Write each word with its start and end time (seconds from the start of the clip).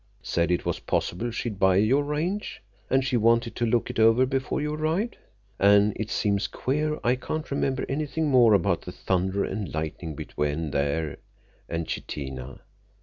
Said 0.23 0.49
it 0.49 0.65
was 0.65 0.79
possible 0.79 1.29
she'd 1.29 1.59
buy 1.59 1.75
your 1.75 2.03
range, 2.03 2.63
and 2.89 3.05
she 3.05 3.15
wanted 3.17 3.55
to 3.55 3.67
look 3.67 3.91
it 3.91 3.99
over 3.99 4.25
before 4.25 4.59
you 4.59 4.73
arrived. 4.73 5.15
An' 5.59 5.93
it 5.95 6.09
seems 6.09 6.47
queer 6.47 6.99
I 7.03 7.13
can't 7.15 7.51
remember 7.51 7.85
anything 7.87 8.27
more 8.27 8.55
about 8.55 8.81
the 8.81 8.91
thunder 8.91 9.43
and 9.45 9.71
lightning 9.71 10.15
between 10.15 10.71
there 10.71 11.17
and 11.69 11.85
Chitina. 11.85 12.61